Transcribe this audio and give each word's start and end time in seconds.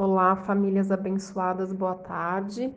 Olá, 0.00 0.36
famílias 0.36 0.92
abençoadas, 0.92 1.72
boa 1.72 1.96
tarde. 1.96 2.72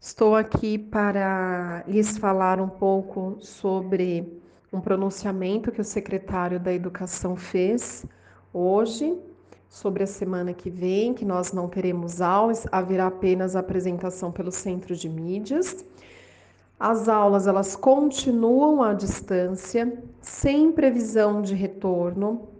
Estou 0.00 0.36
aqui 0.36 0.78
para 0.78 1.82
lhes 1.88 2.16
falar 2.16 2.60
um 2.60 2.68
pouco 2.68 3.36
sobre 3.40 4.40
um 4.72 4.80
pronunciamento 4.80 5.72
que 5.72 5.80
o 5.80 5.84
secretário 5.84 6.60
da 6.60 6.72
Educação 6.72 7.34
fez 7.34 8.06
hoje, 8.54 9.18
sobre 9.68 10.04
a 10.04 10.06
semana 10.06 10.54
que 10.54 10.70
vem, 10.70 11.12
que 11.12 11.24
nós 11.24 11.52
não 11.52 11.68
teremos 11.68 12.20
aulas, 12.20 12.64
haverá 12.70 13.08
apenas 13.08 13.56
apresentação 13.56 14.30
pelo 14.30 14.52
Centro 14.52 14.94
de 14.94 15.08
Mídias. 15.08 15.84
As 16.78 17.08
aulas 17.08 17.48
elas 17.48 17.74
continuam 17.74 18.84
à 18.84 18.94
distância, 18.94 20.00
sem 20.20 20.70
previsão 20.70 21.42
de 21.42 21.56
retorno. 21.56 22.50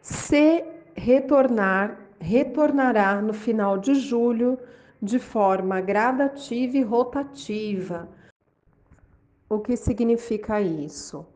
Se 0.00 0.64
retornar 0.94 2.07
retornará 2.20 3.20
no 3.20 3.32
final 3.32 3.78
de 3.78 3.94
julho 3.94 4.58
de 5.00 5.18
forma 5.18 5.80
gradativa 5.80 6.76
e 6.76 6.82
rotativa. 6.82 8.08
O 9.48 9.60
que 9.60 9.76
significa 9.76 10.60
isso? 10.60 11.26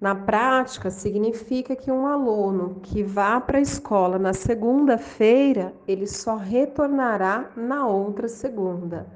Na 0.00 0.14
prática, 0.14 0.90
significa 0.90 1.74
que 1.74 1.90
um 1.90 2.06
aluno 2.06 2.78
que 2.82 3.02
vá 3.02 3.40
para 3.40 3.58
a 3.58 3.60
escola 3.60 4.16
na 4.16 4.32
segunda-feira, 4.32 5.74
ele 5.88 6.06
só 6.06 6.36
retornará 6.36 7.50
na 7.56 7.84
outra 7.84 8.28
segunda, 8.28 9.08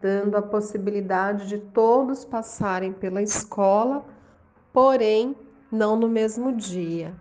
dando 0.00 0.36
a 0.36 0.42
possibilidade 0.42 1.48
de 1.48 1.58
todos 1.58 2.24
passarem 2.24 2.92
pela 2.92 3.20
escola, 3.20 4.04
porém 4.72 5.34
não 5.72 5.96
no 5.96 6.08
mesmo 6.08 6.52
dia. 6.52 7.12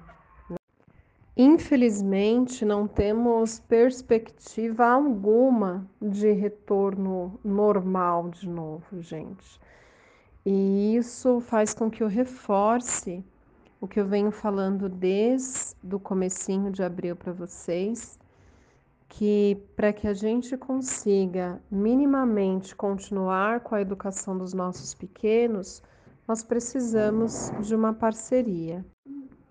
Infelizmente, 1.41 2.65
não 2.65 2.85
temos 2.85 3.61
perspectiva 3.61 4.85
alguma 4.85 5.89
de 6.01 6.33
retorno 6.33 7.39
normal 7.41 8.27
de 8.27 8.45
novo, 8.45 9.01
gente. 9.01 9.57
E 10.45 10.97
isso 10.97 11.39
faz 11.39 11.73
com 11.73 11.89
que 11.89 12.03
eu 12.03 12.09
reforce 12.09 13.23
o 13.79 13.87
que 13.87 14.01
eu 14.01 14.05
venho 14.05 14.31
falando 14.31 14.89
desde 14.89 15.95
o 15.95 15.97
comecinho 15.97 16.71
de 16.71 16.83
abril 16.83 17.15
para 17.15 17.31
vocês, 17.31 18.19
que 19.07 19.63
para 19.77 19.93
que 19.93 20.09
a 20.09 20.13
gente 20.13 20.57
consiga 20.57 21.61
minimamente 21.71 22.75
continuar 22.75 23.61
com 23.61 23.75
a 23.75 23.81
educação 23.81 24.37
dos 24.37 24.53
nossos 24.53 24.93
pequenos, 24.93 25.81
nós 26.27 26.43
precisamos 26.43 27.49
de 27.61 27.73
uma 27.73 27.93
parceria. 27.93 28.85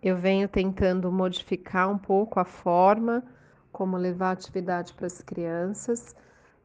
Eu 0.02 0.16
venho 0.16 0.48
tentando 0.48 1.10
modificar 1.10 1.90
um 1.90 1.98
pouco 1.98 2.38
a 2.38 2.44
forma 2.44 3.24
como 3.72 3.96
levar 3.96 4.30
atividade 4.30 4.94
para 4.94 5.06
as 5.06 5.20
crianças. 5.20 6.14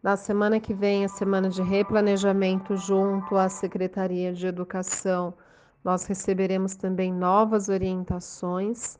Na 0.03 0.16
semana 0.16 0.59
que 0.59 0.73
vem, 0.73 1.03
a 1.03 1.08
semana 1.08 1.50
de 1.50 1.61
replanejamento 1.61 2.78
junto 2.78 3.36
à 3.36 3.50
Secretaria 3.50 4.34
de 4.34 4.45
Educação, 4.45 5.34
nós 5.84 6.06
receberemos 6.06 6.76
também 6.76 7.11
novas 7.11 7.70
orientações 7.70 9.00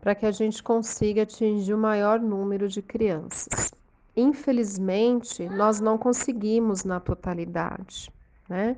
para 0.00 0.14
que 0.14 0.24
a 0.24 0.30
gente 0.30 0.62
consiga 0.62 1.22
atingir 1.22 1.74
o 1.74 1.78
maior 1.78 2.18
número 2.18 2.68
de 2.68 2.80
crianças. 2.80 3.72
Infelizmente, 4.16 5.46
nós 5.50 5.80
não 5.80 5.98
conseguimos 5.98 6.84
na 6.84 6.98
totalidade, 6.98 8.10
né? 8.48 8.76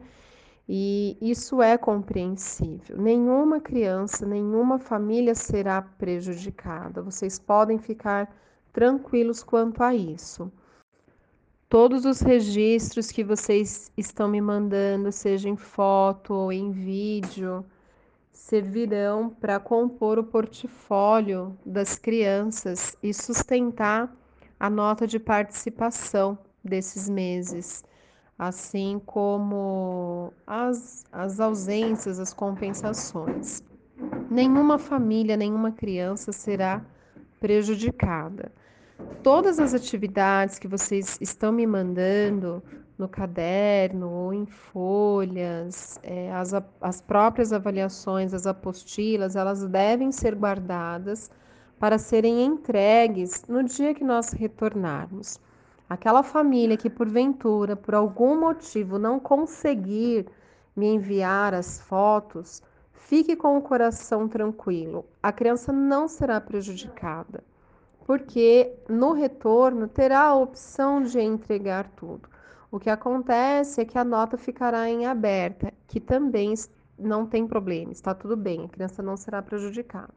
E 0.69 1.17
isso 1.21 1.63
é 1.63 1.79
compreensível. 1.79 2.99
Nenhuma 2.99 3.59
criança, 3.59 4.27
nenhuma 4.27 4.79
família 4.79 5.35
será 5.35 5.81
prejudicada. 5.81 7.01
Vocês 7.01 7.39
podem 7.39 7.79
ficar 7.79 8.31
tranquilos 8.71 9.43
quanto 9.43 9.83
a 9.83 9.95
isso. 9.95 10.53
Todos 11.71 12.05
os 12.05 12.21
registros 12.21 13.11
que 13.11 13.25
vocês 13.25 13.91
estão 13.97 14.29
me 14.29 14.43
mandando, 14.43 15.11
seja 15.11 15.49
em 15.49 15.57
foto 15.57 16.35
ou 16.35 16.53
em 16.53 16.71
vídeo, 16.71 17.65
servirão 18.31 19.31
para 19.31 19.59
compor 19.59 20.19
o 20.19 20.25
portfólio 20.25 21.57
das 21.65 21.99
crianças 21.99 22.95
e 23.03 23.13
sustentar 23.15 24.15
a 24.61 24.69
nota 24.69 25.07
de 25.07 25.19
participação 25.19 26.39
desses 26.63 27.09
meses 27.09 27.85
assim 28.39 29.01
como 29.05 30.33
as, 30.47 31.05
as 31.11 31.41
ausências, 31.41 32.21
as 32.21 32.33
compensações. 32.33 33.63
Nenhuma 34.31 34.79
família, 34.79 35.37
nenhuma 35.37 35.73
criança 35.73 36.31
será 36.31 36.81
prejudicada. 37.41 38.53
Todas 39.23 39.59
as 39.59 39.75
atividades 39.75 40.59
que 40.59 40.69
vocês 40.69 41.19
estão 41.21 41.51
me 41.51 41.67
mandando 41.67 42.63
no 42.97 43.09
caderno 43.09 44.11
ou 44.11 44.35
em 44.35 44.47
folhas, 44.47 45.99
é, 46.03 46.33
as, 46.33 46.53
as 46.81 47.01
próprias 47.01 47.53
avaliações, 47.53 48.35
as 48.35 48.47
apostilas, 48.47 49.37
elas 49.37 49.65
devem 49.65 50.11
ser 50.11 50.35
guardadas 50.35 51.31
para 51.79 51.97
serem 51.97 52.45
entregues 52.45 53.45
no 53.49 53.63
dia 53.63 53.95
que 53.95 54.03
nós 54.03 54.33
retornarmos. 54.33 55.41
Aquela 55.89 56.23
família 56.23 56.77
que 56.77 56.91
porventura, 56.91 57.75
por 57.75 57.95
algum 57.95 58.39
motivo, 58.39 58.99
não 58.99 59.19
conseguir 59.19 60.27
me 60.77 60.87
enviar 60.87 61.55
as 61.55 61.81
fotos, 61.81 62.63
fique 62.93 63.35
com 63.35 63.57
o 63.57 63.63
coração 63.63 64.29
tranquilo. 64.29 65.07
A 65.23 65.33
criança 65.33 65.73
não 65.73 66.07
será 66.07 66.41
prejudicada, 66.41 67.43
porque 68.05 68.75
no 68.89 69.13
retorno 69.13 69.89
terá 69.89 70.25
a 70.25 70.35
opção 70.35 71.03
de 71.03 71.19
entregar 71.21 71.89
tudo. 71.97 72.29
O 72.71 72.79
que 72.79 72.91
acontece 72.91 73.81
é 73.81 73.85
que 73.87 73.97
a 73.97 74.05
nota 74.05 74.37
ficará 74.37 74.91
em 74.91 75.07
aberta, 75.07 75.73
que 75.87 75.99
também 75.99 76.53
não 76.99 77.27
tem 77.27 77.47
problema, 77.47 77.93
está 77.93 78.15
tudo 78.15 78.37
bem, 78.37 78.67
a 78.67 78.69
criança 78.69 79.03
não 79.03 79.17
será 79.17 79.41
prejudicada. 79.41 80.13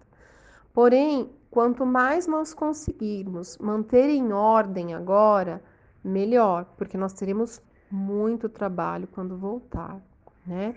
Porém, 0.73 1.29
quanto 1.51 1.85
mais 1.85 2.25
nós 2.25 2.53
conseguirmos 2.53 3.57
manter 3.57 4.09
em 4.09 4.31
ordem 4.31 4.93
agora, 4.93 5.61
melhor, 6.01 6.65
porque 6.77 6.97
nós 6.97 7.11
teremos 7.11 7.61
muito 7.91 8.47
trabalho 8.47 9.05
quando 9.11 9.37
voltar, 9.37 10.01
né? 10.47 10.73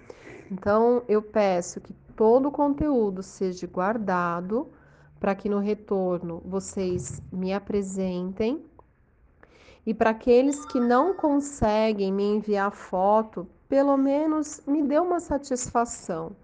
Então, 0.50 1.04
eu 1.08 1.22
peço 1.22 1.80
que 1.80 1.94
todo 2.16 2.48
o 2.48 2.52
conteúdo 2.52 3.22
seja 3.22 3.68
guardado 3.68 4.68
para 5.20 5.34
que 5.34 5.48
no 5.48 5.60
retorno 5.60 6.42
vocês 6.44 7.22
me 7.32 7.54
apresentem. 7.54 8.62
E 9.86 9.94
para 9.94 10.10
aqueles 10.10 10.64
que 10.66 10.80
não 10.80 11.14
conseguem 11.14 12.12
me 12.12 12.24
enviar 12.24 12.72
foto, 12.72 13.46
pelo 13.68 13.96
menos 13.96 14.60
me 14.66 14.82
dê 14.82 14.98
uma 14.98 15.20
satisfação. 15.20 16.34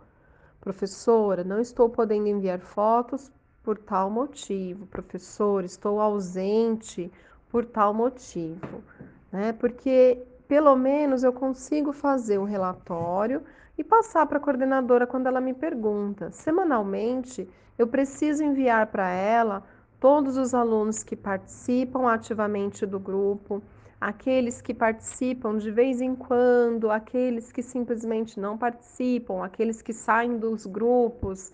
Professora, 0.60 1.42
não 1.42 1.58
estou 1.58 1.88
podendo 1.88 2.28
enviar 2.28 2.60
fotos 2.60 3.30
por 3.70 3.78
tal 3.78 4.10
motivo. 4.10 4.84
Professor, 4.88 5.62
estou 5.62 6.00
ausente 6.00 7.08
por 7.48 7.64
tal 7.64 7.94
motivo, 7.94 8.82
né? 9.30 9.52
Porque 9.52 10.20
pelo 10.48 10.74
menos 10.74 11.22
eu 11.22 11.32
consigo 11.32 11.92
fazer 11.92 12.38
o 12.38 12.42
relatório 12.42 13.44
e 13.78 13.84
passar 13.84 14.26
para 14.26 14.38
a 14.38 14.40
coordenadora 14.40 15.06
quando 15.06 15.28
ela 15.28 15.40
me 15.40 15.54
pergunta. 15.54 16.32
Semanalmente, 16.32 17.48
eu 17.78 17.86
preciso 17.86 18.42
enviar 18.42 18.88
para 18.88 19.08
ela 19.08 19.62
todos 20.00 20.36
os 20.36 20.52
alunos 20.52 21.04
que 21.04 21.14
participam 21.14 22.10
ativamente 22.10 22.84
do 22.84 22.98
grupo, 22.98 23.62
aqueles 24.00 24.60
que 24.60 24.74
participam 24.74 25.58
de 25.58 25.70
vez 25.70 26.00
em 26.00 26.16
quando, 26.16 26.90
aqueles 26.90 27.52
que 27.52 27.62
simplesmente 27.62 28.40
não 28.40 28.58
participam, 28.58 29.44
aqueles 29.44 29.80
que 29.80 29.92
saem 29.92 30.38
dos 30.38 30.66
grupos. 30.66 31.52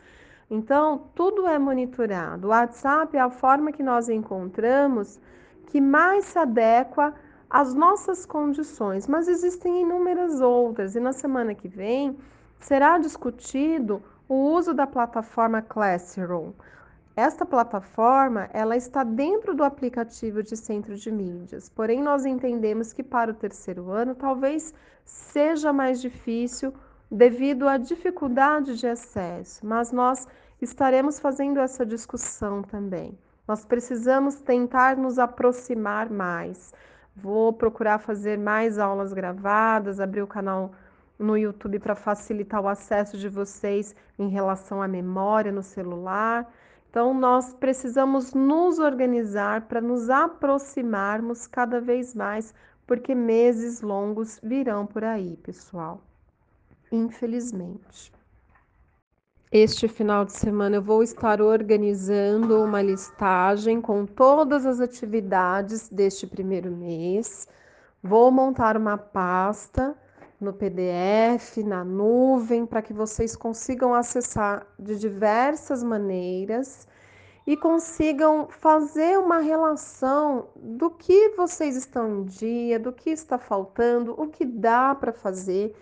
Então, 0.49 1.09
tudo 1.15 1.47
é 1.47 1.59
monitorado. 1.59 2.47
O 2.47 2.51
WhatsApp 2.51 3.17
é 3.17 3.21
a 3.21 3.31
forma 3.31 3.73
que 3.73 3.83
nós 3.83 4.09
encontramos 4.09 5.21
que 5.67 5.81
mais 5.81 6.25
se 6.27 6.39
adequa 6.39 7.15
às 7.51 7.75
nossas 7.75 8.25
condições, 8.25 9.07
mas 9.09 9.29
existem 9.29 9.83
inúmeras 9.83 10.41
outras, 10.41 10.95
e 10.95 11.01
na 11.01 11.13
semana 11.13 11.55
que 11.55 11.69
vem 11.69 12.17
será 12.61 12.99
discutido 12.99 14.03
o 14.29 14.35
uso 14.35 14.73
da 14.73 14.87
plataforma 14.87 15.63
Classroom. 15.63 16.53
Esta 17.17 17.47
plataforma, 17.47 18.49
ela 18.53 18.77
está 18.77 19.03
dentro 19.03 19.55
do 19.55 19.65
aplicativo 19.65 20.43
de 20.43 20.57
centro 20.57 20.95
de 20.97 21.11
mídias, 21.11 21.69
porém 21.69 22.03
nós 22.03 22.27
entendemos 22.27 22.93
que 22.93 23.03
para 23.03 23.31
o 23.31 23.35
terceiro 23.35 23.91
ano 23.91 24.15
talvez 24.15 24.75
seja 25.05 25.73
mais 25.73 26.01
difícil 26.01 26.75
devido 27.11 27.69
à 27.69 27.77
dificuldade 27.77 28.77
de 28.77 28.87
acesso, 28.87 29.65
mas 29.65 29.93
nós 29.93 30.27
estaremos 30.61 31.21
fazendo 31.21 31.61
essa 31.61 31.85
discussão 31.85 32.63
também. 32.63 33.17
Nós 33.47 33.65
precisamos 33.65 34.41
tentar 34.41 34.97
nos 34.97 35.19
aproximar 35.19 36.11
mais. 36.11 36.75
Vou 37.15 37.53
procurar 37.53 37.99
fazer 37.99 38.37
mais 38.39 38.79
aulas 38.79 39.13
gravadas, 39.13 40.01
abrir 40.01 40.23
o 40.23 40.27
canal 40.27 40.73
no 41.19 41.37
YouTube 41.37 41.79
para 41.79 41.95
facilitar 41.95 42.61
o 42.61 42.69
acesso 42.69 43.17
de 43.17 43.29
vocês 43.29 43.95
em 44.19 44.29
relação 44.29 44.83
à 44.83 44.89
memória 44.89 45.53
no 45.53 45.63
celular. 45.63 46.47
Então, 46.91 47.15
nós 47.15 47.55
precisamos 47.55 48.35
nos 48.35 48.79
organizar 48.79 49.63
para 49.63 49.81
nos 49.81 50.11
aproximarmos 50.11 51.47
cada 51.47 51.81
vez 51.81 52.15
mais, 52.15 52.55
porque 52.87 53.15
meses 53.15 53.81
longos 53.81 54.41
virão 54.43 54.87
por 54.87 55.05
aí, 55.05 55.37
pessoal. 55.37 56.06
Infelizmente. 56.97 58.11
Este 59.53 59.87
final 59.87 60.25
de 60.25 60.33
semana 60.33 60.77
eu 60.77 60.83
vou 60.83 61.03
estar 61.03 61.43
organizando 61.43 62.63
uma 62.63 62.81
listagem 62.81 63.83
com 63.83 64.07
todas 64.07 64.65
as 64.65 64.81
atividades 64.81 65.91
deste 65.91 66.27
primeiro 66.27 66.71
mês. 66.71 67.47
Vou 68.03 68.31
montar 68.31 68.79
uma 68.79 68.97
pasta 68.97 69.95
no 70.41 70.55
PDF, 70.55 71.59
na 71.65 71.85
nuvem, 71.85 72.65
para 72.65 72.81
que 72.81 72.95
vocês 72.95 73.37
consigam 73.37 73.93
acessar 73.93 74.67
de 74.79 74.99
diversas 74.99 75.83
maneiras 75.83 76.89
e 77.47 77.59
consigam 77.59 78.49
fazer 78.49 79.19
uma 79.19 79.39
relação 79.39 80.49
do 80.57 80.91
que 80.91 81.35
vocês 81.37 81.77
estão 81.77 82.21
em 82.21 82.25
dia, 82.25 82.81
do 82.81 82.91
que 82.91 83.11
está 83.11 83.37
faltando, 83.39 84.19
o 84.19 84.29
que 84.29 84.47
dá 84.47 84.95
para 84.95 85.13
fazer 85.13 85.77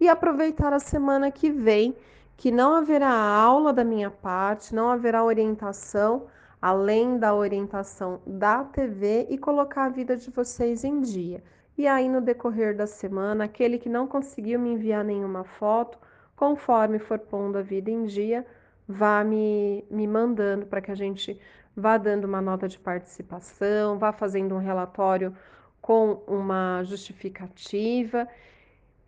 e 0.00 0.08
aproveitar 0.08 0.72
a 0.72 0.80
semana 0.80 1.30
que 1.30 1.50
vem, 1.50 1.94
que 2.36 2.50
não 2.50 2.74
haverá 2.74 3.12
aula 3.12 3.72
da 3.72 3.84
minha 3.84 4.10
parte, 4.10 4.74
não 4.74 4.88
haverá 4.88 5.22
orientação 5.22 6.26
além 6.60 7.18
da 7.18 7.34
orientação 7.34 8.20
da 8.26 8.64
TV 8.64 9.26
e 9.30 9.38
colocar 9.38 9.84
a 9.84 9.88
vida 9.88 10.16
de 10.16 10.30
vocês 10.30 10.84
em 10.84 11.00
dia. 11.00 11.42
E 11.76 11.86
aí, 11.86 12.08
no 12.08 12.20
decorrer 12.20 12.76
da 12.76 12.86
semana, 12.86 13.44
aquele 13.44 13.78
que 13.78 13.88
não 13.88 14.06
conseguiu 14.06 14.60
me 14.60 14.70
enviar 14.70 15.02
nenhuma 15.02 15.44
foto, 15.44 15.98
conforme 16.36 16.98
for 16.98 17.18
pondo 17.18 17.56
a 17.58 17.62
vida 17.62 17.90
em 17.90 18.04
dia, 18.04 18.46
vá 18.86 19.24
me, 19.24 19.84
me 19.90 20.06
mandando 20.06 20.66
para 20.66 20.82
que 20.82 20.90
a 20.90 20.94
gente 20.94 21.40
vá 21.74 21.96
dando 21.96 22.24
uma 22.24 22.42
nota 22.42 22.68
de 22.68 22.78
participação, 22.78 23.98
vá 23.98 24.12
fazendo 24.12 24.54
um 24.54 24.58
relatório 24.58 25.34
com 25.80 26.22
uma 26.26 26.82
justificativa, 26.84 28.28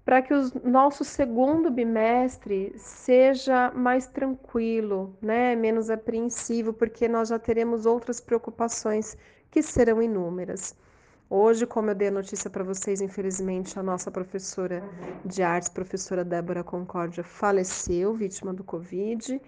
para 0.05 0.21
que 0.21 0.35
o 0.35 0.51
nosso 0.65 1.05
segundo 1.05 1.71
bimestre 1.71 2.73
seja 2.77 3.71
mais 3.71 4.07
tranquilo, 4.07 5.17
né? 5.23 5.55
menos 5.55 5.91
apreensivo, 5.91 6.73
porque 6.73 7.07
nós 7.07 7.29
já 7.29 7.39
teremos 7.39 7.87
outras 7.87 8.21
preocupações 8.21 9.17
que 9.51 9.63
serão 9.63 10.03
inúmeras. 10.03 10.75
Hoje, 11.31 11.67
como 11.67 11.91
eu 11.91 11.95
dei 11.95 12.09
a 12.09 12.11
notícia 12.11 12.51
para 12.51 12.63
vocês, 12.63 13.01
infelizmente, 13.01 13.79
a 13.79 13.83
nossa 13.83 14.11
professora 14.11 14.83
de 15.25 15.43
artes, 15.43 15.69
professora 15.69 16.25
Débora 16.25 16.63
Concórdia, 16.63 17.25
faleceu, 17.25 18.13
vítima 18.13 18.53
do 18.53 18.63
Covid. 18.63 19.41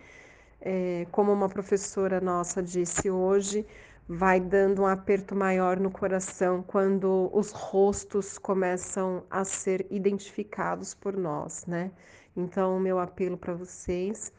É, 0.62 1.06
como 1.10 1.30
uma 1.30 1.48
professora 1.48 2.22
nossa 2.22 2.62
disse 2.62 3.10
hoje, 3.10 3.66
vai 4.08 4.40
dando 4.40 4.82
um 4.82 4.86
aperto 4.86 5.34
maior 5.34 5.80
no 5.80 5.90
coração 5.90 6.62
quando 6.62 7.30
os 7.32 7.52
rostos 7.52 8.38
começam 8.38 9.24
a 9.30 9.44
ser 9.44 9.86
identificados 9.90 10.94
por 10.94 11.16
nós, 11.16 11.64
né? 11.66 11.90
Então, 12.36 12.76
o 12.76 12.80
meu 12.80 12.98
apelo 12.98 13.36
para 13.38 13.54
vocês 13.54 14.32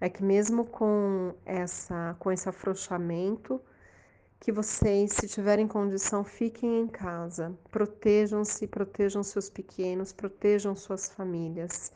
é 0.00 0.08
que 0.08 0.22
mesmo 0.22 0.64
com 0.64 1.34
essa 1.44 2.14
com 2.18 2.30
esse 2.30 2.48
afrouxamento, 2.48 3.60
que 4.40 4.52
vocês, 4.52 5.12
se 5.12 5.28
tiverem 5.28 5.66
condição, 5.66 6.22
fiquem 6.24 6.80
em 6.80 6.86
casa, 6.86 7.52
protejam-se, 7.70 8.66
protejam 8.68 9.22
seus 9.22 9.50
pequenos, 9.50 10.12
protejam 10.12 10.76
suas 10.76 11.08
famílias. 11.08 11.92